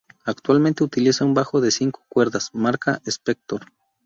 Actualmente 0.25 0.83
utiliza 0.83 1.23
un 1.25 1.35
bajo 1.35 1.61
de 1.61 1.69
cinco 1.69 2.01
cuerdas, 2.09 2.49
marca 2.55 2.99
Spector. 3.05 3.67